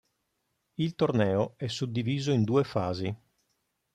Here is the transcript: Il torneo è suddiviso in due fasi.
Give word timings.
Il 0.79 0.95
torneo 0.95 1.53
è 1.57 1.67
suddiviso 1.67 2.31
in 2.31 2.43
due 2.43 2.63
fasi. 2.63 3.15